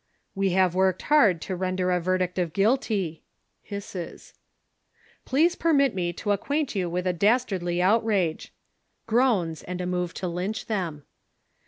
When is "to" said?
1.43-1.55, 6.13-6.31, 10.15-10.27